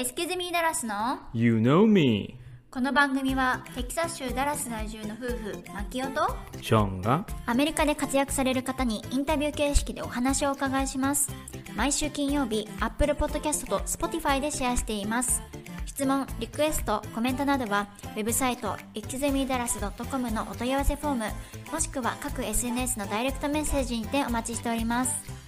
[0.00, 2.38] エスキズミーダラスの You know me.
[2.70, 6.26] この番組はテキサス州ダラス在住の夫婦マキオと
[6.62, 11.28] ショーンがアメリカで活躍される方にインタビュー形式でお話をお伺いします。
[11.76, 15.42] 毎週金曜日 Apple Podcast と Spotify でシェアしています。
[15.84, 21.24] 質問、リクエスト、コメントなどはウェブサイト exemidaras.com のお問い合わせフォーム
[21.72, 25.39] もしくは各 SNS のダイレクトメッセージにてお待ちしております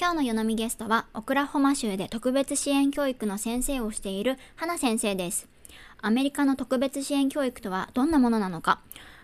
[0.00, 5.46] 今日の湯飲みゲストはオクラホマ州で特別支援教育の先生をしている花先生です。
[6.00, 8.80] アメリカの特別支援教育とはどんなものなのか？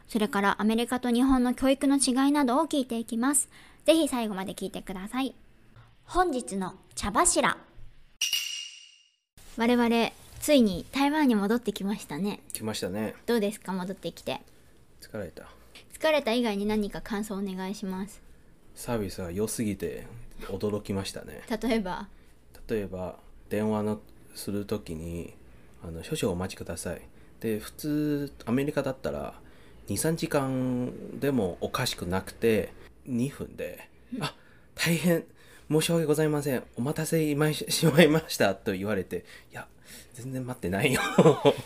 [0.07, 3.49] それからアメリカと日本の教育の違いなどを聞いていきます。
[3.87, 5.35] ぜひ最後まで聞いてください。
[6.05, 7.57] 本日の茶柱。
[9.57, 12.41] 我々ついに台湾に戻ってきましたね。
[12.53, 13.15] 来ましたね。
[13.25, 13.73] どうですか？
[13.73, 14.43] 戻ってきて。
[15.01, 15.45] 疲れた。
[15.99, 18.21] 疲れた以外に何か感想お願いします。
[18.75, 20.07] サービスが良すぎて
[20.43, 21.43] 驚きましたね。
[21.63, 22.09] 例えば？
[22.69, 23.17] 例えば
[23.49, 24.01] 電話の
[24.35, 25.35] するときに
[25.83, 27.03] あの少々お待ちください。
[27.41, 29.35] で普通アメリカだったら
[29.89, 32.73] 23時間でもおかしくなくて
[33.09, 33.89] 2分で
[34.21, 34.35] 「あ
[34.75, 35.25] 大変
[35.71, 36.65] 申し訳ございません。
[36.77, 37.25] お待たせ
[37.71, 39.69] しまいました」と言われて「いや
[40.15, 41.01] 全然待ってないよ」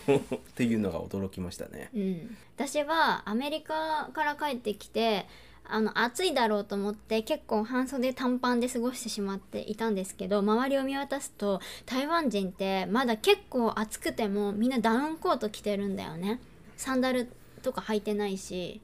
[0.35, 1.89] っていうのが驚きましたね。
[1.95, 5.25] うん、私はアメリカから帰ってきて
[5.73, 16.41] あの暑いだろうと思って結構半袖短パンで過ごしてしまっていたんですけど周りを見渡すと台湾人ってまだ結構暑くてもみんなダウンコート着てるんだよね
[16.75, 17.31] サンダル
[17.63, 18.81] とか履いてないし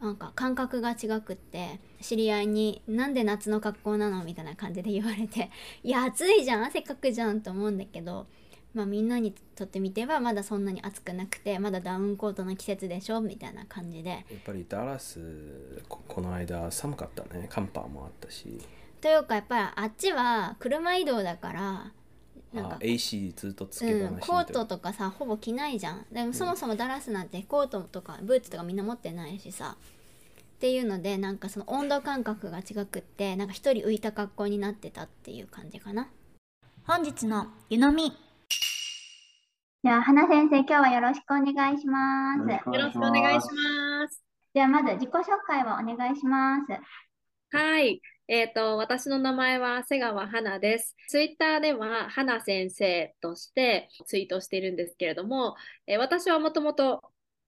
[0.00, 5.50] なんか感覚が違くって知り合いに「なんで夏の格好なの?」みたいな感じで言われて
[5.82, 8.26] 「いや暑いじゃん汗かくじゃん」と思うんだけど
[8.74, 14.10] まあみんなにとってみてはまだそんなに暑くなくてまだダウンコートの季節でしょみたいな感じで。
[14.10, 17.46] やっぱりダラスここの間寒かったね。
[17.48, 18.60] 寒波もあったし。
[19.00, 21.92] というかやっぱりあっちは車移動だから
[22.52, 26.06] なんあか AC ずっとつけうん、っぱなしコートとかさほぼ着ないじゃん。
[26.12, 29.76] でもそもそもダラスなんてコートとかブーツとかみんな持ってないしさ。
[30.56, 36.08] っていうのでなんかその温度感覚が違くってなんか一人浮いた格好になってたっていう感じかな。
[36.84, 38.16] 本日の湯飲み
[39.86, 44.20] じゃあ花先生今日はよろしくお願いしますよろしくお願いします。
[44.52, 48.02] ではまず自己紹介をお願いしますはい。
[48.26, 50.96] えっと、私の名前は瀬川花です。
[51.06, 55.54] ツイッターでは花先生としてツイートしているんですけれども、
[55.86, 57.00] えー私はもともと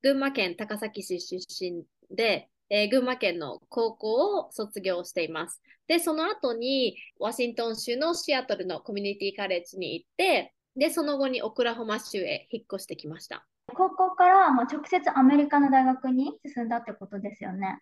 [0.03, 1.83] 群馬県高崎市出身
[2.15, 5.61] で、えー群馬県の高校を卒業しています。
[5.89, 13.47] で、その後にワシントン州のシアトルのコミュニティカレッジに行って、で、その後にオクラホマ州へ引っ越してきました。
[13.75, 17.79] 高校からもう直接アメリカの大学に進んだってことですよね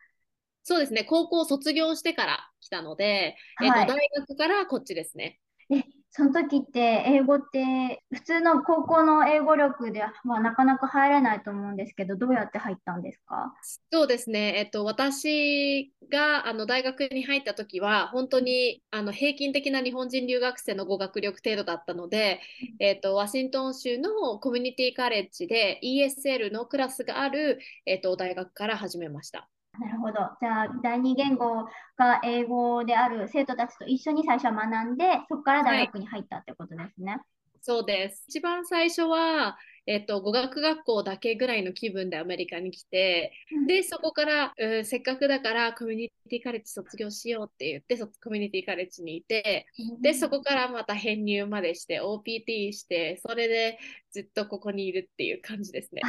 [0.63, 3.97] そうですね、高校を卒業してから来たので、えっと、はい大
[4.27, 5.39] 学からこっちですね。
[5.71, 5.85] え、
[6.17, 13.53] その時って英語って普通の高校の英語力ではなかなか入れないと思うんですけど、どうやって入ったんですか？
[13.93, 22.41] そうですね、えっと、私があの大学に入った時は、本当にあの平均的な日本人留学生の語学力程度だったので、
[22.81, 29.49] えっと、ワシントン州のコミュニティカレッジで ESL のクラスがある、えっと、大学から始めました。
[29.81, 30.15] なるほど。
[30.41, 31.65] じゃあ、第二言語
[31.97, 37.21] が英語である生徒たちと一緒に最初は学んで、そこから大学に入ったってことですね。
[37.67, 38.25] そうです。
[38.29, 43.33] 一番最初は、えっと、語学学校だけぐらいの気分でアメリカに来て、
[43.67, 49.67] で、そこから、うんせっかくだからコミュニティカレッジ卒業しようって言って、そコミュニティカレッジにいて、
[50.01, 53.79] で、そこからまた編入までして、OPT して、それで
[54.13, 56.03] ずっとここにいるっていう感じですね。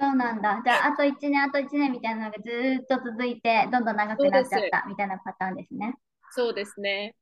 [0.00, 0.60] そうなんだ。
[0.64, 5.94] じゃあ、あと1年、あと1年みたいなのがずーっと続いて、どんどん長くなっちゃったみたいなパターンですね。
[6.30, 7.14] そうですね。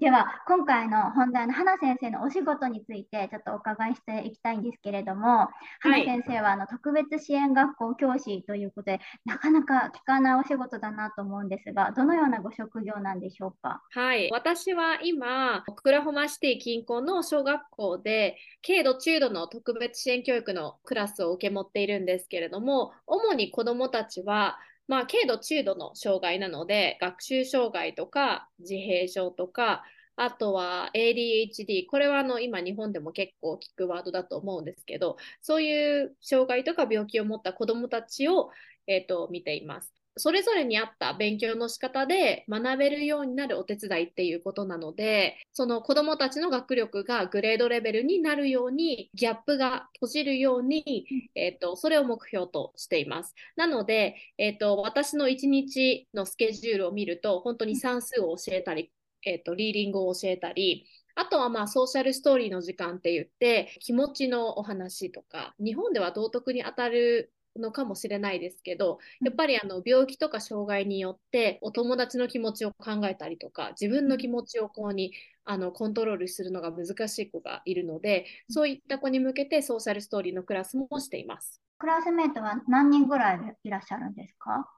[0.00, 5.48] では、今回の本題の花先生のお仕事についてちょっとお伺いしていきたいんですけれども、
[5.80, 13.82] 花先生はあの特別支援学校教師ということで、なかなか聞かないお仕事だなと思うんですが、どのようなご職業なんでしょうか？
[13.90, 14.30] はい。
[14.32, 18.36] 私は今、オクラホマシティ近郊の小学校で、
[18.66, 29.82] 軽度中度の特別支援教育のクラスを受け持っているんですけれども、主に子どもたちは、まあ、軽度中度の障害なので、学習障害とか自閉症とか、
[30.16, 38.50] あとは ADHD、これはあの今日本でも結構聞くワードだと思うんですけど、そういう障害とか病気を持った子どもたちを、
[38.86, 40.03] えーと見ています。
[40.16, 53.34] それぞれに合った勉強の仕方で学べるようになるお手伝いっていうことなので、その子どもたちの学力がグレードレベルになるように、ギャップが閉じるように、えっと、それを目標としています。
[53.56, 58.92] なので、えっと、私の1日のスケジュールを見ると、本当に算数を教えたり、
[59.26, 75.12] えっと、リーディングを教えたり、あとはまあソーシャルストーリーの時間って言って気持ちのお話とか日本では道徳に当たるのかもしれないですけどやっぱりあの病気とか障害によってお友達の気持ちを考えたりとか自分の気持ちをこうに
[75.44, 81.60] あのコントロールするのが難しい子がいるのでそういった子に向けてソーシャルストーリーのクラスもしています。
[81.78, 84.68] クラスメートは何人ぐらいいらっしゃるんですか？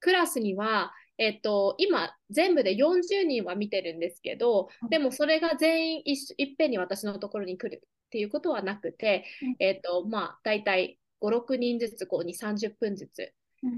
[0.00, 9.24] クラスにはえっと、今、全部で40人は見てるんですけど、でもそれが全員いいっぺんに私のところに来るっていうことはなくて、
[9.58, 13.32] えっと、まあ、大体5、6人ずつ、こう、2、30分ずつ、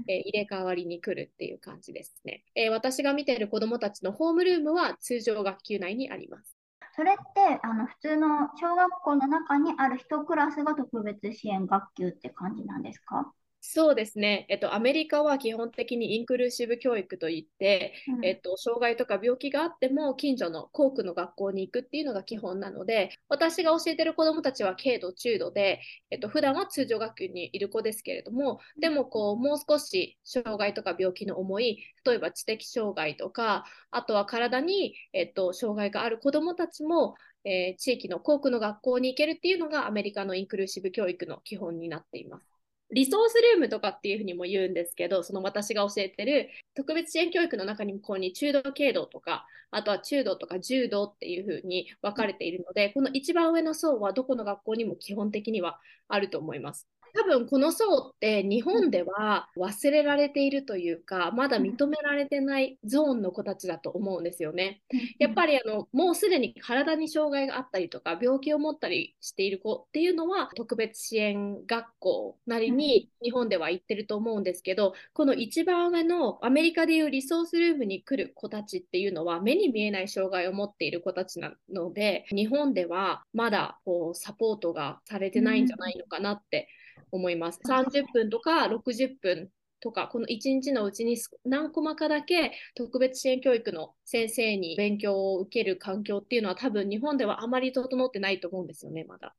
[0.07, 2.43] えー、入れ替わりに来るっていう感じですね。
[2.55, 6.57] えー、私が見てる子どもたちのホームルームは通常学級内にあります。
[6.95, 13.33] それってあの普通の小学校の中にある1クラスが特別支援学級って感じなんですか？
[13.67, 25.81] そうですね、えっと、アメリカは基本的にインクルーシブ教育といって、うん、えっと、障害とか病気があっても近所の校区の学校に行くっていうのが基本なので私が教えてる子どもたちは軽度中度で、
[26.11, 37.15] えっと普段は通常学級にいる子ですけれどもでもこうもう少し障害とか病気の重い例えば知的障害とかあとは体に、えっと、障害がある子どもたちも
[37.47, 42.54] えー、地域の校区の学校に行けるっていうのがアメリカのインクルーシブ教育の基本になっています。
[42.91, 56.87] リソースルームとかっていうふうにも言うんですけど、その私が教えてる特別支援教育の中にもこうに中道軽度とか、あとは中道とか重度っていうふうに分かれているので、この一番上の層はどこの学校にも基本的にはあると思います。
[57.15, 64.81] 多分この層って日本では忘れられているというか、まだ認められてないゾーンの子たちだと思うんですよね。
[65.17, 86.67] やっぱりあのもうすでに体に障害があったりとか病気を持ったりしている子っていうのは特別支援学校なりに日本では行ってると思うんですけど、この一番上のアメリカでいうリソースルームに来る子たちっていうのは目に見えない障害を持っている子たちなので、日本ではまだこうサポートがされてないんじゃないのかなって。
[87.15, 87.59] 思います。
[87.67, 99.35] 30分とか60分とか、この1日のうちに何コマかだけ特別支援教育の先生に勉強を受ける環境っていうのは多分日本ではあまり整ってないと思うんですよね、まだ。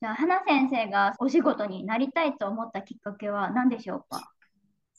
[0.00, 4.32] じゃあ、花先生がお仕事になりたいと思ったきっかけは何でしょうか？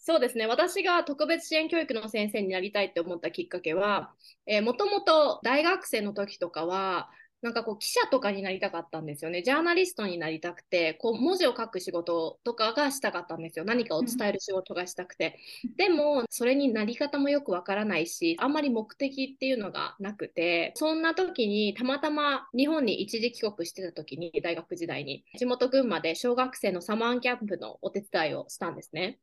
[0.04, 0.48] そうですね。
[0.48, 4.12] 私が特別支援教育の先生になりたいって思ったきっかけは、
[4.48, 7.10] えー、もともと大学生の時とかは、
[7.42, 9.42] なんかこう記者とかになりたかったんですよね。
[9.42, 13.66] ジャーナリストになりたくて、こう文字を書く仕事とかがしたかったんですよ。
[13.66, 15.40] 何かを伝える仕事がしたくて。
[15.76, 29.20] でも、それになり方もよくわからないし、あんまり目的っていうのがなくて、そんな時にたまたま日本に一時帰国してた時に、大学時代に、地元群馬で小学生のサマーキャンプのお手伝いをしたんですね。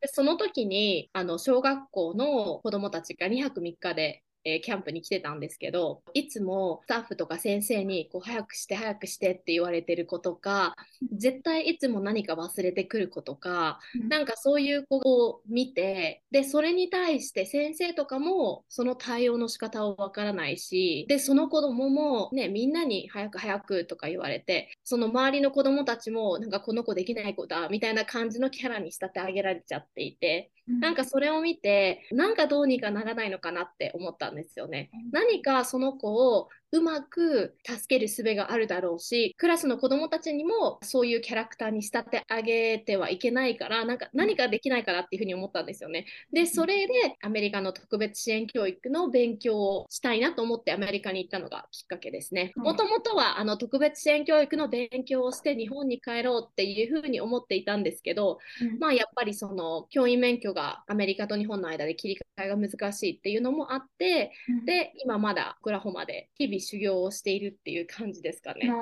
[0.00, 10.74] でその時に、あの、小学校の子供たちが2泊3日でえー、キャンプに来てたんですけど、いつもスタッフとか先生にこう早くして早くしてって言われてる子とか、
[11.12, 30.50] 絶対いつも何か忘れてくる子とか、なんかそういう子を見て、で、それに対して先生とかもその対応の仕方をわからないし、で、その子供もね、みんなに早く早くとか言われて、その周りの子供たちもなんかこの子できない子だみたいな感じのキャラに仕立て上げられちゃっていて、
[30.80, 34.90] なんかそれを見て、なんかどうにかならないのかなって思ったんですよね。
[35.12, 46.06] 何かその子をうまく助ける術があるだろうし、クラスの子供たちにもそういうキャラクターに仕立て上げてはいけないから、なんか何かできないかなっていうふうに思ったんですよね。
[46.32, 52.52] で、それでアメリカの特別支援教育の勉強をしたいなと思ってアメリカに行ったのがきっかけですね。
[52.56, 58.38] もともとはあの特別支援教育の勉強をして日本に帰ろうっていうふうに思っていたんですけど、
[58.78, 64.32] まあやっぱりその教員免許がアメリカと日本の間で切り替えが難しいっていうのもあって、
[64.66, 68.68] で、今まだオクラホマで日々修行をしているっていう感じですかね。
[68.68, 68.74] な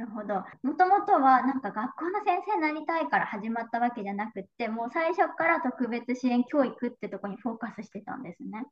[0.00, 0.34] るほど。
[0.62, 8.64] もともとはなんか学校の先生になりたいから始まったわけじゃなくって、もう最初から特別支援教育ってとこにフォーカスしてたんですね。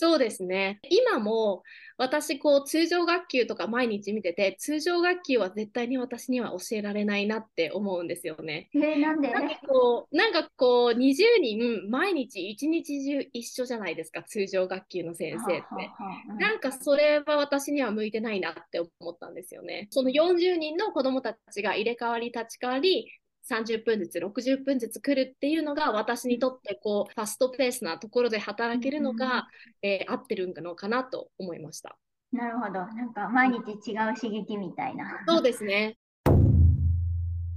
[0.00, 0.78] そうですね。
[0.90, 1.64] 今も
[1.96, 8.70] 私こう通常学級とか毎日見てて通常学級は絶対に私には教えられないなって思うんですよね。
[8.74, 9.32] えー、なんで？
[9.32, 15.50] なんかこうなんかこう20人毎日一日中一緒じゃないですか通常学級の先生って。
[15.50, 19.88] はははうん、なんかそれは私には向いてないなって思ったんですよね。
[19.90, 23.08] その40人の子どもたちが入れ替わり立ち替わり
[23.50, 29.46] 30分ずつ60分ずつ来るっていうのが私にとってこうファストペースなところで働けるのが、
[29.82, 31.96] えー、合ってるのかなと思いました。
[32.32, 32.72] なるほど。
[32.72, 35.24] なんか毎日違う刺激みたいな。
[35.26, 35.96] そうですね。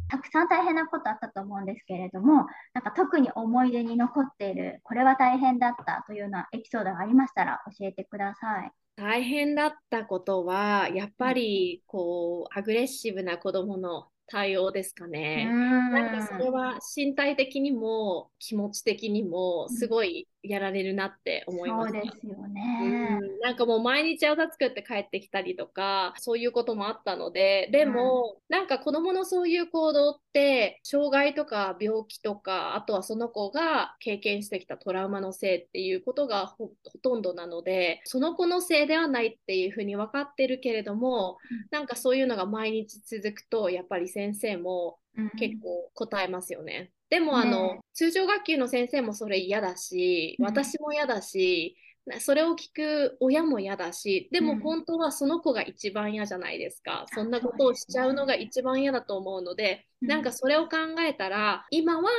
[0.08, 8.72] たくさん大変なことあったと思うんですけれども、なんか特に思い出に残っている、これは大変だったというようなエピソードがありましたら教えてください。
[8.98, 15.46] 大変だったことは、やっぱり、こう、アグレッシブな子供の対応ですかね。
[15.92, 21.94] なんかそれは身体的にも気持ち的にもすごいやられるなって思います。
[21.94, 36.72] そうですよね、うん、なんかもう毎日朝作って帰ってきたりとか、そういうこともあったので、でも、うん、なんか子供のそういう行動って、障害とか病気とか、あとはその子が経験してきたトラウマのせいっていうことがほ
[37.04, 44.98] とんどなので、その子のせいではないっていうふうに分かってるけれども、うん、なんかそういうのが毎日続くと、やっぱり先生も
[45.38, 46.92] 結構答えますよね。
[47.12, 51.76] でも、あの、ね、通常学級の先生もそれ嫌だし、私も嫌だし、
[52.22, 57.06] それを聞く親も嫌だし、でも本当はその子が一番嫌じゃないですか。
[57.12, 62.10] うん、そんなことをしちゃうのが一番嫌だと思うので、うん、なんかそれを考えたら、今は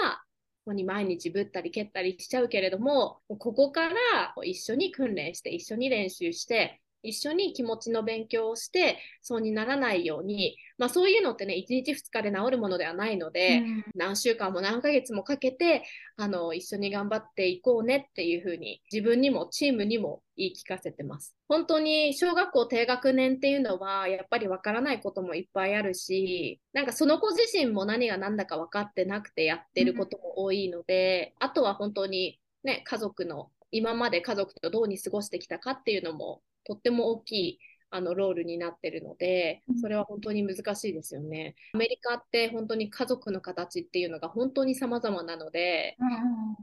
[0.67, 15.85] ここに毎日ぶったり蹴ったりしちゃうけれども、ここから一緒に訓練して、一緒に練習して、一緒に気持ちの勉強をしてそうにならないように、まあ、そういうのってね1日2日で治るものではないので、うん、何週間も何ヶ月もかけて
[16.17, 21.37] あの一緒に頑張っていこうねっていうふうに自分にもチームにも言い聞かせてます。
[21.49, 37.59] 本当に小学校低学年っていうのはやっぱりわからないこともいっぱいあるしなんかその子自身も何が何だか分かってなくてやってることも多いので、うん、あとは本当にね家族の今まで家族とどうに過ごしてきたかっていうのもとっても大きい
[37.91, 41.55] あのロールになってるので、それは本当に難しいですよね。
[41.75, 45.99] アメリカって本当に家族の形っていうのが本当に様々なので、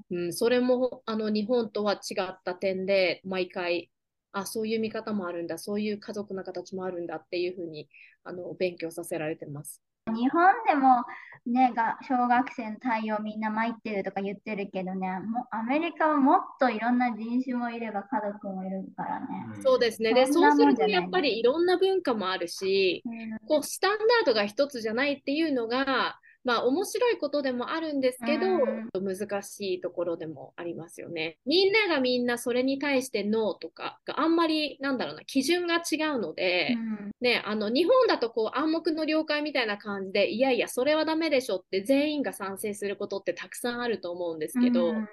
[0.10, 3.92] うん、それもあの日本とは違った点で、毎回、
[4.32, 7.88] あ、そういう見方もあるんだ、そういう家族の形もあるんだっていうふうに
[8.24, 9.84] あの勉強させられてます。
[10.10, 11.04] 日本でも
[11.46, 19.28] ねが小学生の対応みんな参ってるとか言ってるけどねもアメリカはもっといろんな人種もいれば家族もいるからね。
[19.64, 20.14] そうですね。
[20.14, 28.48] でそうするとやっぱりいろんな文化もあるし、うん、こうスタンダードが一つじゃないっていうのがまあ面白いことでもあるんですけど、
[28.94, 31.38] うん、難しいところでもありますよね。
[31.46, 45.08] みんながみんなそれに対してノーとかがあんまりなんだろうな基準が違うので、うん、ねあの日本だとこう暗黙の了解みたいな感じでいやいやそれはダメでしょって全員が賛成することってたくさんあると思うんですけど、うん、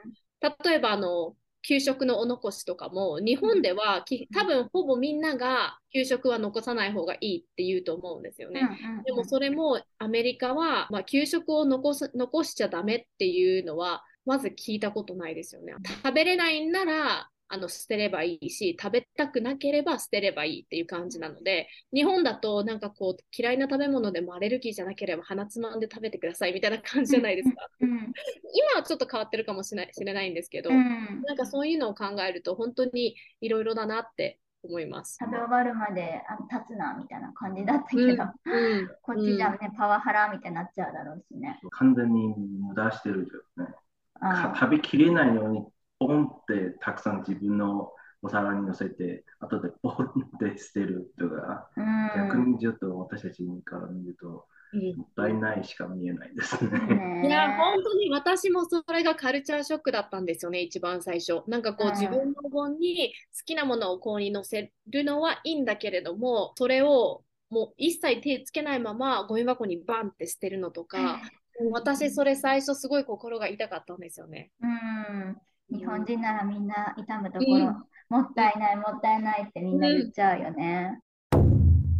[0.65, 1.35] 例えばあの
[1.67, 8.61] 給食のお残しとかも日本では多分ほぼみんなが給食は残さない方がいいって言うと思うんですよね。
[9.05, 15.75] でもそれもアメリカは、まあ、給食を残す残しちゃダメっていうのはまず聞いたことないですよね。
[16.05, 35.17] 食べれないんならあの捨てればいいし食べたくなければ捨てればいいっていう感じなので日本だとなんかこう嫌いな食べ物でもアレルギーじゃなければ鼻つまんで食べてくださいみたいな感じじゃないですか、うんうん、今はちょっと変わってるかもしれないんですけど、うん、なんかそういうのを考えると本当にいろいろだなって思います。
[35.21, 38.17] 食べ終わるまであの立つなみたいな感じだったけど、うん、
[39.03, 41.61] こっちじゃね、パワハラみたいになっちゃうだろうしね。
[41.71, 43.75] 完全に無駄してるよね。
[44.59, 45.67] 食べきれないように
[45.99, 51.69] ポンってたくさん自分のお皿に乗せて、後でポンって捨てるとか、
[52.17, 54.47] 逆にちょっと私たちから見ると、
[54.97, 57.23] もったいないしか見えないですね。
[57.27, 61.43] いや、本当に私もそれがカルチャーショックだったんですよね、一番最初。
[61.47, 71.21] なんかこう、自分の本に好きなものをこうに載せるのはいいんだけれども、それをもう一切手つけないままゴミ箱にバンって捨てるのとか、
[71.71, 74.51] 私それ最初すごい心が痛かったんですよね。
[74.61, 75.39] うん
[75.71, 77.65] 日本人ならみんな痛むところ、うん、
[78.09, 81.01] もったいないもったいないってみんな言っちゃうよね。
[81.33, 81.93] うん、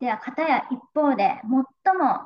[0.00, 1.64] では片や一方で最も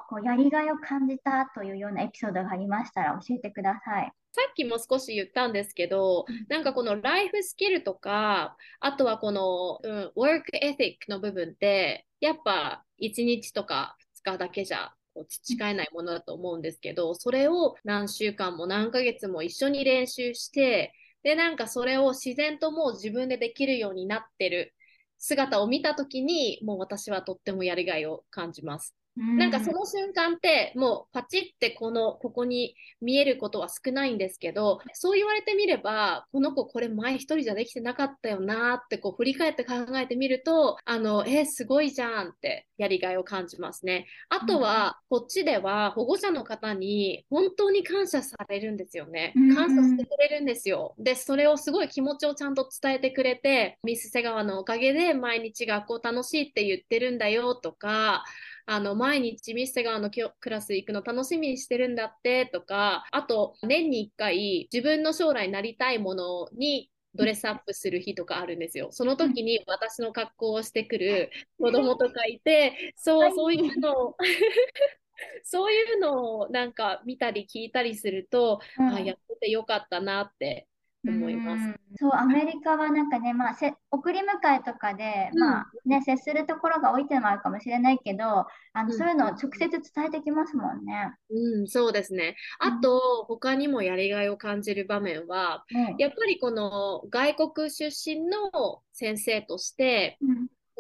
[0.09, 4.13] こうやりがいを感じたというようなエピソードがありましたら教えてください。
[4.33, 24.75] さっきも少し言ったんですけど、なんかこのライフスキルとか、あとはこの、うん、ワークエティックの部分って、やっぱ1日とか2日だけじゃこう培えないものだと思うんですけど、それを何週間も何ヶ月も一緒に練習して、で、なんかそれを自然ともう自分でできるようになってる
[25.19, 29.00] 姿を見た時に、もう私はとってもやりがいを感じます。
[29.17, 44.07] なんかその瞬間ってもうパチってこのここに見えることは少ないんですけどそう言われてみればこの子これ前一人じゃできてなかったよなってこう振り返って考えてみるとあのえー、すごいじゃんってやりがいを感じますね。
[44.31, 49.35] あとは、こっちでは保護者の方に本当に感謝されるんですよね。
[49.55, 50.95] 感謝してくれるんですよ。
[50.99, 58.25] でそれをすごい気持ちをちゃんと伝えてくれてミス瀬川のおかげで毎日学校楽しいって言ってるんだよとか
[58.67, 68.89] あの毎日ミステガーのクラス行くの楽しみにしてるんだってとかあと年に1回自分の将来なりたいものにドレスアップする日とかあるんですよ。
[68.93, 74.17] その時に私の格好をしてくる子供とかいて、そう、そういうのを
[75.43, 80.67] そういうのをなんか見たり聞いたりすると、うん、あやっててよかったなって
[81.07, 81.69] 思います。
[81.71, 88.47] うそう、アメリカはなんかね、まあ、せ送り迎えとかで、うん、まあね、接するところが多いっていうのもあるかもしれないけど、あ
[88.83, 91.15] の、うん、そういうのを直接伝えてきますもんね。
[91.31, 92.37] うん、そうですね。
[92.59, 95.65] あと、他にもやりがいを感じる場面は、
[95.99, 100.19] やっぱりこの外国出身の先生として、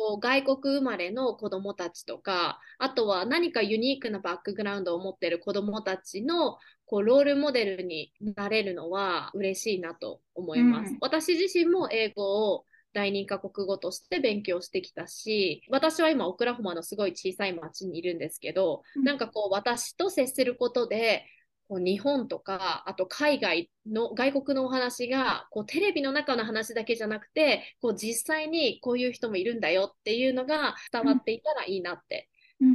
[0.00, 6.56] こう外国生まれの子どもたちとかあとは何かユニークなバックグラウンドを持っている子どもたちの
[6.90, 10.90] こうロールモデルになれるのは嬉しいなと思います。
[10.90, 21.25] うん、私自身も英語を第二カ国語として勉強してきたし私は今オクラホマのすごい小さい町にいるんですけど、うん、なんかこう私と接することで
[21.68, 32.28] こう日本とかあと海外の外国のお話がこうテレビの中の話だけじゃなくてこう実際にこういう人もいるんだよっていうのが伝わっていたらいいなって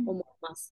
[0.08, 0.75] 思います。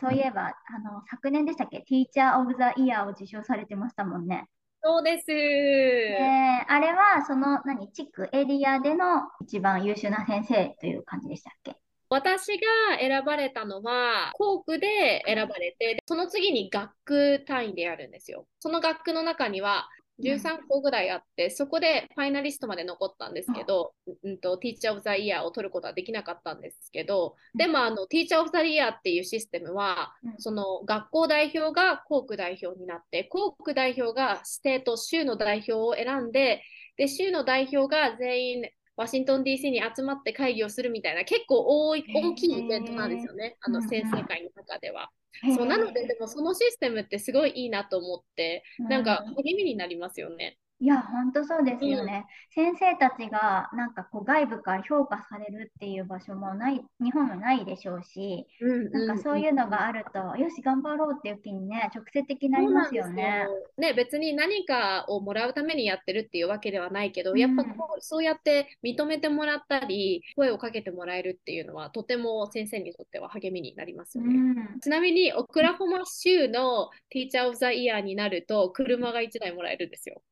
[0.00, 1.80] そういえばあの昨年でしたっけ？
[1.80, 4.46] ティーチャー・オブ・ザ・イヤーを受賞されてましたもんね。
[4.82, 5.30] そうです。
[5.30, 7.92] えー、あれはその何？
[7.92, 11.76] 地区エリアでの一番優秀な先生という感じでしたっけ？
[12.08, 18.46] 私が選ばれたのは、校区で選ばれて、その次に学区単位でやるんですよ。
[18.58, 19.88] その学区の中には、
[20.20, 24.38] 13校ぐらいあって、そこでファイナリストまで残ったんですけど、うん。
[24.38, 36.62] と、 Teacher of the Year を取ることはできなかったんですけど、でもあの、 Teacher of the Year っていうシステムは、その学校代表が校区代表になって、校区代表が state、州の代表を選んで、
[36.96, 45.10] で、州の代表が全員ワシントン DC に集まって会議をするみたいな結構大い大きいイベントなんですよね、あの先生会の中では。
[45.56, 50.58] そうなので、でもそのシステムってすごいいいなと思って、なんか励みになりますよね。
[50.82, 52.26] いや、本当そうですよね。
[52.56, 63.44] うん、先生たちがなんかこう外部から評価されるっていう場所もない、日本もないでしょうし、うんうん、なんかそういうのがあると、よし、頑張ろうっていう気にね、直接的になりますよね。
[63.44, 74.34] よね、別に何かをもらうためにやってるっていうわけではないけど、うん、やっぱこうそうやって認めてもらったり、声をかけてもらえるっていうのは、とても先生にとっては励みになりますよね。
[74.34, 80.22] うん、ちなみに、オクラホマ州のティーチャー・オブ・ザ・イヤーになると、車が1台もらえるんですよ。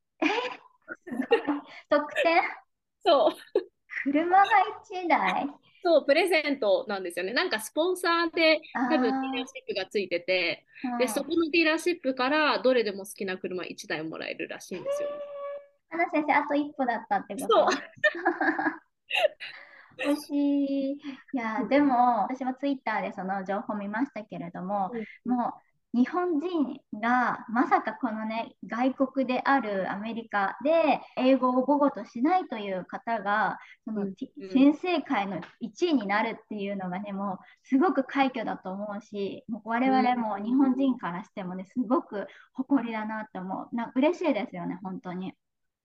[1.88, 2.42] 特典
[3.04, 3.32] そう。
[4.04, 4.44] 車が
[4.92, 5.46] 1台
[5.82, 7.32] そう、プレゼントなんですよね。
[7.32, 10.66] なんかスポンサーで多分ディーラーシップがついてて、
[10.98, 15.08] で、そこのディーラーシップからどれでも好きな車1台もらえるらしいんですよ。
[15.90, 17.48] 花先生、あと一歩だったってこと？
[17.48, 17.66] そう。
[19.98, 20.92] 惜しい。
[20.92, 20.98] い
[21.32, 24.92] や、でも、私はツイッターでその情報見ましたけれども、
[25.24, 25.52] うん、もう
[25.98, 34.14] 日本人がまさかこのね外国であるアメリカで英語を母語としないという方がその、うん、
[34.52, 43.74] 先生会の1位になるっていうのがねもうすごく快挙だと思うしもう我々も日本人からしてもねすごく誇りだなって思う。
[43.74, 45.34] な嬉しいですよね本当に。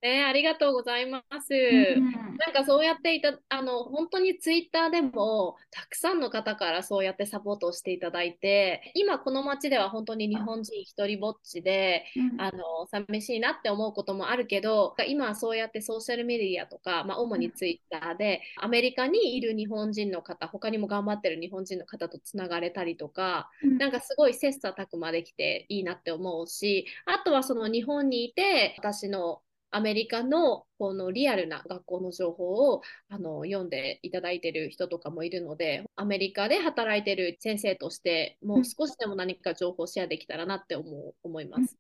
[0.04, 1.54] ね、ありがとうございます。
[1.54, 29.40] うん、なんかそうやっていた、あの、本当にツイッターでも、たくさんの方からそうやってサポートをしていただいて、今この街では本当に日本人一人ぼっちで、うん、あの、寂しいなって思うこともあるけど、今はそうやってソーシャルメディアとか、まあ、主にツイッターで、アメリカにいる日本人の方、他にも頑張ってる日本人の方とつながれたりとか、うん、なんかすごい切磋琢磨できていいなって思うし、あとはその日本にいて、私の
[29.76, 41.76] アメリカのこのリアルな学校の情報をあの読んでいただいている人とかもいるので、アメリカで働いている先生として、もう少しでも何か情報をシェアできたらなって思う思います。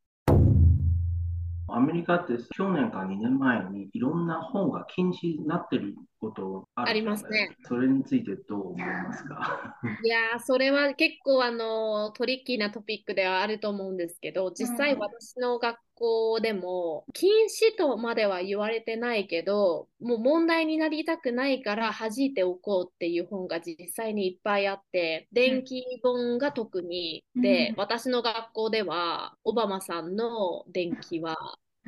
[1.67, 7.49] アメリカって去年か2年前にいろんな本が禁止になってることありますね。
[7.67, 9.75] それについてどう思いますか？
[10.05, 31.35] いやそれは結構あのトリッキーなトピックではあると思うんですけど、実際私の学校でも禁止とまでは言われてないけど、もう問題になりたくないから弾いておこうっていう本が実際にいっぱいあって、電気本が特にで、うん、私の学校ではオバマさんの電気は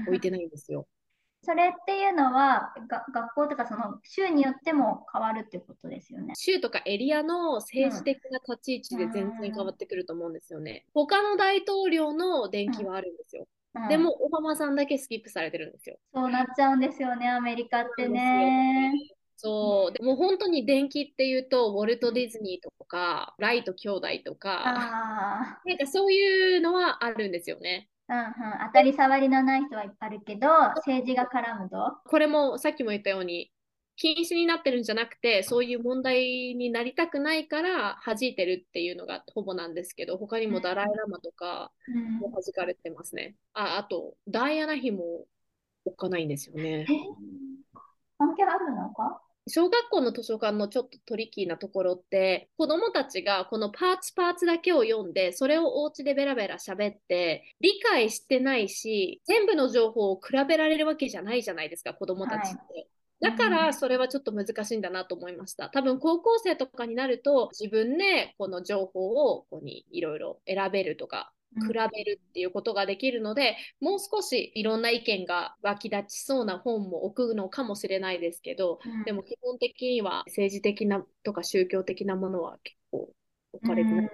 [0.07, 0.87] 置いてないんですよ。
[1.45, 6.33] それっていうのはが学校とかその州によっても変わるってことですよね。
[6.35, 10.85] 州とかエリアの政治的な立ち位置で全然変わってくると思うんですよね。
[10.95, 13.47] うん、他の大統領の電気はあるんですよ。
[13.75, 15.97] うん、でも、オバマさんだけスキップされてるんですよ。
[16.13, 18.93] そうなっちゃうんですよね、アメリカってね。
[19.37, 27.89] そう、でも本当に電気っていうと、ウォルト・ディズニーとか、ライト兄弟とか、なんかそういうのはあるんですよね。
[28.07, 28.33] うんうん、
[28.67, 31.97] 当たり障りのない人はいっぱいあるけど、政治が絡むと？
[32.05, 33.51] これもさっきも言ったように、
[33.97, 41.71] 禁止になってるんじゃなくて、そういう問題になりたくないから弾いてるっていうのがほぼなんですけど、他にもダライ・ラマとか
[42.19, 43.35] も弾かれてますね。
[43.55, 45.25] うん、ああと、ダイアナ妃も
[45.85, 46.85] おっかないんですよね。
[48.17, 49.21] 関係あるのか？
[49.47, 62.49] 小学校の図書館のちょっとトリキーなところって子どもたちがこのパーツパーツだけを読んでそれをお家でベラベラ喋って理解してないし全部の情報を比べられるわけじゃないじゃないですか子どもたちって。
[62.49, 62.87] はい
[63.21, 65.69] だからそれはちょっと難しいんだなと思いました。
[65.69, 83.09] 多分高校生とかになると自分でこの情報をここにいろいろ選べるとか比べるっていうことができるので、うん、もう少しいろんな意見が湧き立ちそうな本も置くのかもしれないですけど、うん、でも基本的には政治的なとか宗教的なものは結構
[83.55, 84.09] 置かれてない。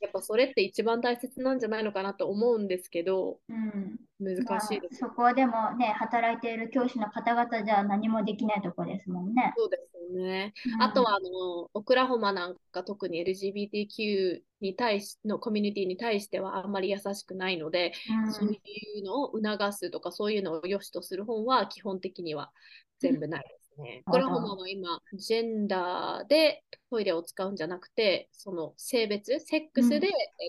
[0.00, 9.52] やっぱそれって一番大切なんじゃないのかなと思うんですけど、うん、難しいです、まあ、そこでもね、働いている教師の方々じゃ何もできないとこですもんね。
[9.56, 10.52] そうですよね。
[10.74, 17.92] うん、あとはあの、オクラホマなんか特に LGBTQ に対しのコミュニティに対してはあんまり優しくないので、
[18.26, 18.58] うん、そうい
[19.00, 22.50] うのを促すとかそういうのを良しとする本は基本的には
[22.98, 24.02] 全部ないね。
[24.06, 30.08] オクラホマは今、ジェンダーでトイレを使うんじゃなくて、その性別、セックスで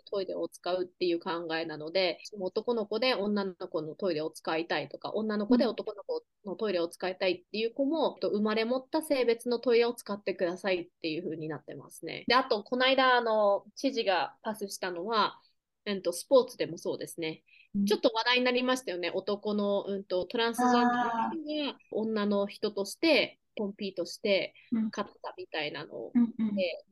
[0.10, 12.26] トイレを使うっていう考えなので、うん、男の子で女の子のトイレを使いたいとか、女の子で男の子のトイレを使いたいっていう子も、うん、生まれ持った性別のトイレを使ってくださいっていう風になってますね。
[12.28, 15.40] で、あと、この間、あの、知事がパスしたのは、
[15.86, 17.44] えっと、スポーツでもそうですね。
[17.86, 19.12] ちょっと話題になりましたよね。
[19.14, 24.54] 男の、うんと、トランスジェンダーが女の人としてコンピートして
[24.92, 25.96] 勝ったみたいなの。
[25.96, 26.24] を、うん。
[26.24, 26.28] う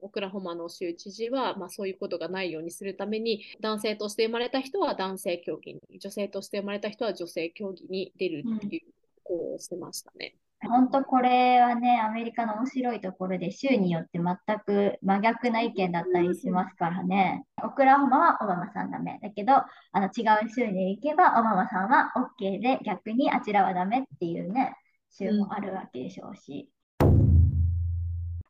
[0.01, 8.81] オクラホマの州知事は、まあ、そういうことがないようにするために男性として生まれた人は男性競技に女性として生まれた人は女性競技に出るっていう
[9.23, 10.35] こうしてましたね。
[10.67, 17.45] 本当これはね、アメリカの面白いところで州によって全く真逆な意見だったりしますからね。
[17.63, 19.19] オクラホマはオバマさんダメ。
[19.21, 24.75] だけど、あの違う州に行けばオバマさんは OK で逆にあちらはダメっていうね、
[25.11, 26.69] 州もあるわけでしょうし、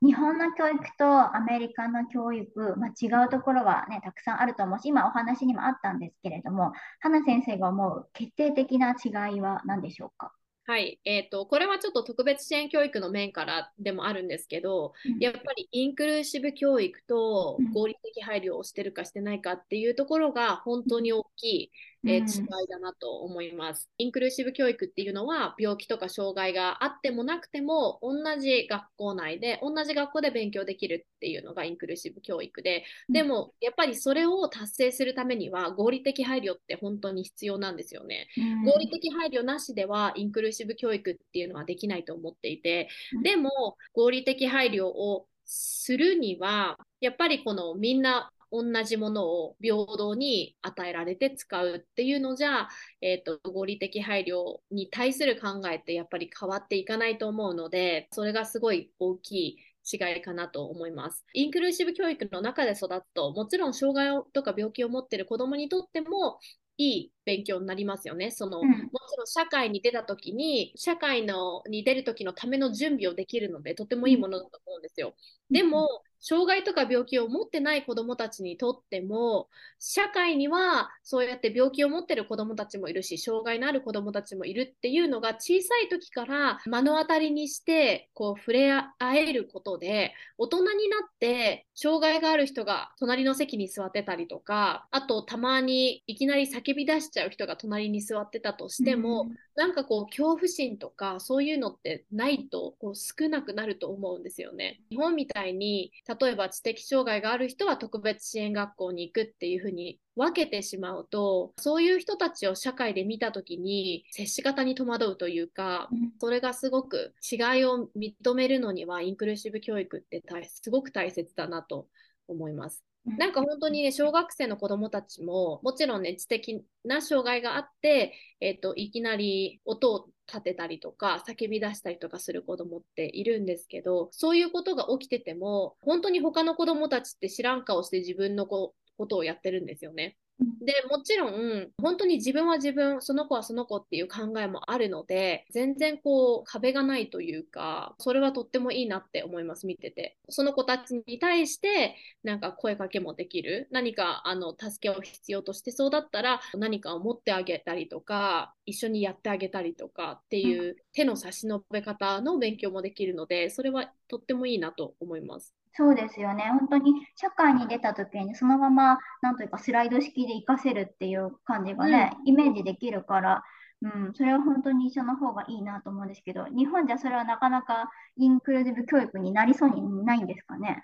[0.02, 10.32] 日本の教育とアメリカの教育、まあ、違うところはね、たくさんあると思うし、今お話にもあったんですけれども、花先生が思う決定的な違いは何でしょうか？
[10.70, 21.72] はい、えーと、これはちょっと特別支援教育の面からでもあるんですけど、うん、やっぱりインクルーシブ教育と合理的配慮をしてるかしてないかっていうところが本当に大きい
[22.06, 23.90] えー、違いだなと思います。
[23.98, 38.28] インクルーシブ教育っていうのは病気とか障害があってもなくても同じ学校内で同じ学校で勉強できるっていうのがインクルーシブ教育ででもやっぱりそれを達成するためには合理的配慮って本当に必要なんですよね。
[38.66, 42.90] 合理的配慮なしではインクルーシブ教育っていうのはできないと思っていて
[43.24, 52.68] でも合理的配慮をするにはやっぱりこのみんな同じものを平等に与えられて使うっていうのじゃ、
[53.02, 59.58] えーと、合理的配慮に対する考えってやっぱり変わっていかないと思うのでそれがすごい大きい
[59.92, 61.26] 違いかなと思います。
[61.34, 66.40] インクルーシブ教育の中で育つともちろん障害とか病気を持っている子どもにとっても
[66.80, 68.32] いい勉強になりますよね。
[68.32, 75.14] その、うん、もちろん社会に出た時に、社会のに出る時のための準備をできるので、とてもいいものだと思うんですよ。
[75.52, 75.88] でも、
[76.22, 79.48] 障害とか病気を持ってない子どもたちにとっても
[79.80, 104.80] 社会にはそうやって病気を持ってる子どもたちもいるし障害のある子どもたちもいるっていうのが小さい時から目の当たりにしてこう触れ合えることで大人になって障害がある人が隣の席に座ってたりとかあとたまにいきなり叫び出しちゃう人が隣に座ってたとしても、うん、なんかこう恐怖心とかそういうのってないとこう少なくなると思うんですよね。
[104.90, 105.92] 日本みたいに
[106.22, 115.90] 例えば知的障害がある人は特別支援学校に行くっていうふうに分けてしまうとそういう人たちを社会で見た時に接し方に戸惑うというか、
[116.22, 121.90] それがすごく違いを認めるのにはインクルーシブ教育ってすごく大切だなと
[122.30, 122.89] 思います。
[123.06, 138.74] なんか本当にね、小学生の子どもたちも、もちろんね、知的な障害があって、えっ、と、いきなり音を立てたりとか、叫び出したりとかする子どもっているんですけど、そういうことが起きてても、本当に他の子どもたちって知らん顔して自分のこ
[139.08, 140.18] とをやってるんですよね。
[140.40, 150.18] でもちろん本当に自分は自分その子はその子っていう考えもあるので全然こう壁がないというかそれはとってもいいなって思います見てて。
[150.30, 153.68] その子たちに対してなんか声かけもできる。
[153.72, 165.54] 何かあの助けを必要としてそうだったら何かを持ってあげたりとか一緒にやってあげたりとかっていう手の差し伸べ方の勉強もできるのでそれはとってもいいなと思います。
[165.74, 166.44] そうですよね。
[166.60, 173.44] 本当に社会に出た時にそのままなんというかスライド式で活かせるっていう感じがね、うん、イメージできるから、
[173.82, 180.84] うん、それは本当に一緒の方がいいなと思うんですけど、日本じゃそれはなかなかインクルーシブ教育になりそうにないんですかね？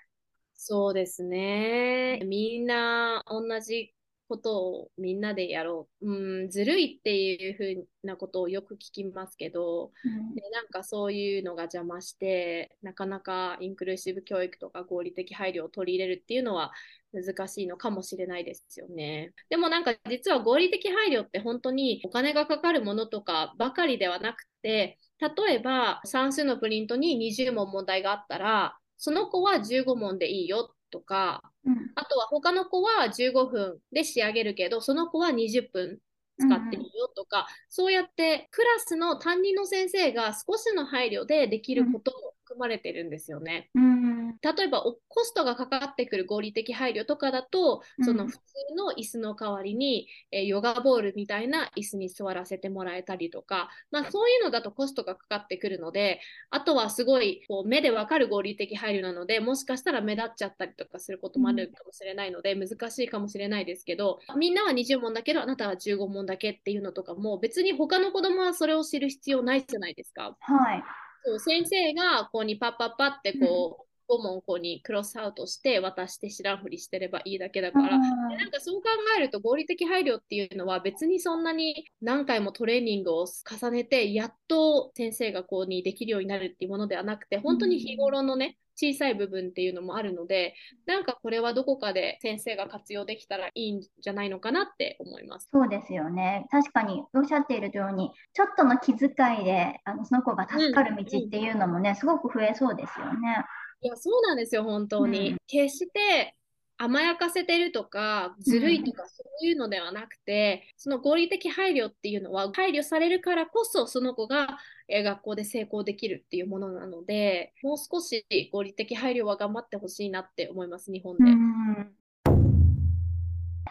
[0.54, 2.20] そうですね。
[2.24, 3.92] みんな同じ
[4.28, 6.10] ことをみんなでやろう。
[6.10, 16.72] うん、ずるいっていうふうなことをよく聞きますけど、うん、でなんかそういうのが邪魔して、なかなかインクルーシブ教育とか合理的配慮を取り入れるっていうのは
[17.12, 19.32] 難しいのかもしれないですよね。
[19.48, 35.98] でもなんか実は合理的配慮って本当にお金がかかるものとかばかりではなくて、例えば算数のプリントに20問問題があったら、その子は15問でいいよとか、うん、あとは他の子は15分で仕上げるけど、その子は20分
[36.38, 43.70] 使っていいよとか、うん、そうやってクラスの担任の先生が少しの配慮でできることを含まれてるんですよね。
[43.74, 48.40] うん、例えばコストがかかってくる合理的配慮とかだと、うん、その普通
[48.76, 70.36] の椅子の代わりに、えー、ヨガボールみたいな椅子に座らせてもらえたりとか、まあ、そういうのだとコストがかかってくるのであとはすごいこう目でわかる合理的配慮なのでもしかしたら目立っちゃったりとかすることもあるかもしれないので、難しいかもしれないですけどみんなは20問だけどあなたは15問だけっていうのとかも別に他の子供はそれを知る必要ないじゃないですか。
[70.38, 71.05] はい
[71.38, 90.54] 先生がここにパッパッパってこう、5問ここにクロスアウトして渡して知らんふりしてればいいだけだから、なんかそう考えると合理的配慮っていうのは別にそんなに何回もトレーニングを重ねてやっと先生がこうにできるようになるっていうものではなくて本当に日頃のね、小さい部分っていうのもあるので
[90.86, 95.48] なんかこれはどこかで先生が活用できたらいいんじゃないのかなって思います。
[95.52, 96.46] そうですよね。
[96.50, 99.10] 確かにおっしゃっているようにちょっとの気遣
[99.40, 103.44] いであのその子が助かる道っていうのもね、うん、すごく増えそうですよね。
[103.80, 106.35] いやそうなんですよ本当に、うん、決して
[106.78, 114.58] 甘やかせてるとかずるいとかそういうのではなくて、うん、その合理的配慮っていうのは配慮されるからこそその子が
[114.88, 121.24] 学校で成功できるっていうものなのでもう少し合理的配慮は頑張ってほしいなって思います日本で。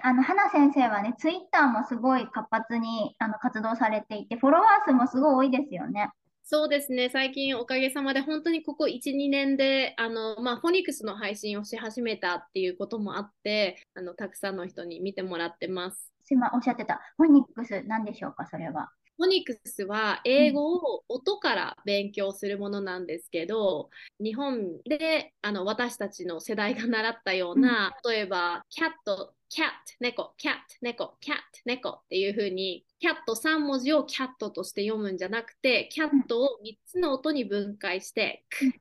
[0.02, 6.12] あの花先生はねツイッターもすごい活発にあの活動されていてフォロワー数もすごい多いですよね。
[6.48, 16.14] そうですね、最近おかげさまで本当にここ1、2年であの、まあ、フォニックスの配信をし始めたっていうこともあってあのたくさんの人に見てもらってます。
[16.30, 18.92] 今おっしゃってたフォニックス何でしょうかそれは。
[19.18, 38.72] フォニックスは英語を音から勉強するものなんですけど、日本であの私たちの世代が習ったような、例えば、キャット、キャット、猫、キャット、猫、キャット、猫っていう風に、キャット3文字をキャットとして読むんじゃなくて、キャットを3つの音に分解して、クアッ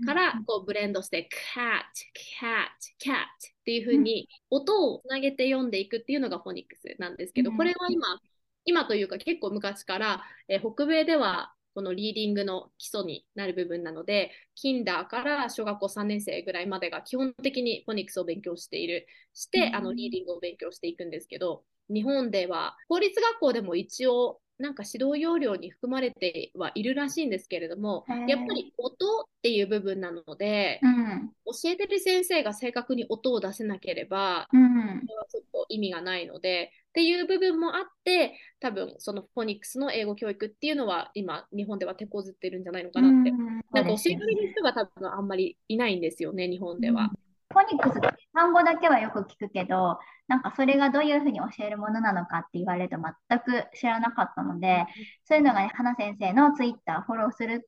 [0.00, 2.70] トからこうブレンドして、キャット、キャット、
[3.00, 8.18] キャットっていう風に音をつなげて読んでいくっていうのがフォニックスなんですけど、これは今、
[8.64, 43.30] 今というか結構昔から、えー、北米ではこのリーディングの基礎になる部分なので、キンダーから小学校3年生ぐらいまでが基本的にフォニックスを勉強している、して、あのリーディングを勉強していくんですけど、日本では公立学校でも一応なんか指導要領に含まれてはいるらしいんですけれども、やっぱり音っていう部分なので、うん、教えてる先生が正確に音を出せなければ、うん、それはちょっと意味がないので、っていう部分もあって、多分そのフォニックスの英語教育っていうのは今日本では手こずってるんじゃないのかなって。
[43.30, 47.10] うん、なんか教えられる人が多分あんまりいないんですよね、日本では。
[47.52, 54.86] フォニックスって単語だけはよく聞くけど、なんかそれがどういうふうに教えるものなのかって言われると全く知らなかったので、
[55.24, 57.66] そういうのがね、花先生のツイッターフォローすると、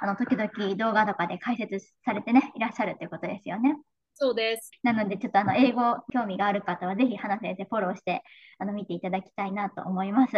[0.00, 3.76] あの時々動画とかで解説されてね、いらっしゃるということですよね。
[4.14, 4.70] そうです。
[4.82, 8.22] なので、ちょっとあの英語興味がある方は、ぜひ花先生フォローして
[8.58, 10.32] あの見ていただきたいなと思います。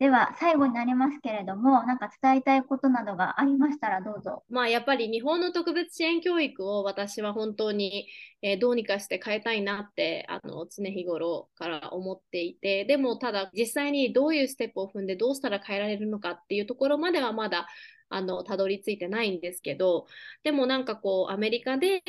[0.00, 4.44] では最後になりますけれども、なんか伝えたいことなどがありましたらどうぞ。
[4.48, 8.06] まあやっぱり日本の特別支援教育を私は本当に、
[8.40, 17.68] えー、どうにかして変えたいなってあの常日頃から思っていて、でもただ実際にどういうステップを踏んでどうしたら変えられるのかっていうところまではまだ
[18.08, 20.06] あのたどり着いてないんですけど、
[20.44, 22.02] でもなんかこうアメリカで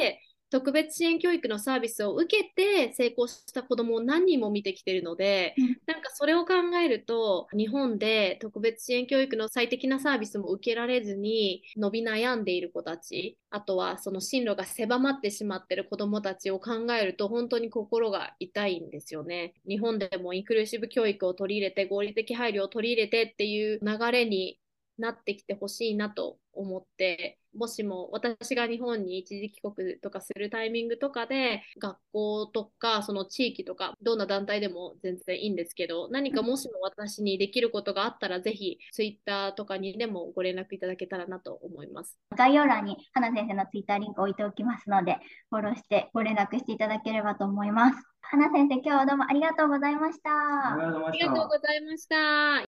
[0.51, 19.53] 特別支援教育のサービスを受けて成功した子どもを何人も見てきてるので、うん、なんかそれを考えると日本で特別支援教育の最適なサービスも受けられずに伸び悩んでいる子たちあとはその進路が狭まってしまってる子どもたちを考えると本当に心が痛いんですよね。
[19.67, 24.59] 日本でもインクルーシブ教育を取り入れて合理的配慮を取り入れてっていう流れに
[24.97, 42.17] なってきてほしいなと思ってもしも私が日本に一時帰国とかするタイミングとかで学校とかその地域とかどんな団体でも全然いいんですけど何かもしも私にできることがあったらぜひ Twitter とかにでもご連絡いただけたらなと思います。
[42.35, 45.17] 概要欄に花先生の Twitter リンク置いておきますので
[45.49, 47.97] フォローしてご連絡していただければと思います。
[48.21, 50.29] 花先生今日はどうもありがとうございました。
[50.31, 52.70] ありがとうございました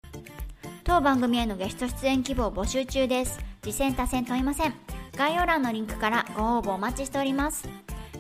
[0.93, 3.41] 当番組へのゲスト出演希望募集中です。
[3.63, 4.75] 次戦多戦問いません。
[5.17, 7.67] 概要欄のリンクからご応募お待ちしております。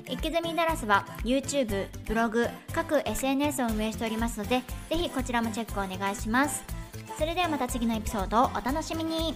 [0.08, 6.64] イキズミダラスは YouTube、ブログ、各 SNS を運営しておりますのでぜひこちらもチェックお願いします。
[7.18, 9.34] それではまた次のエピソードをお楽しみに。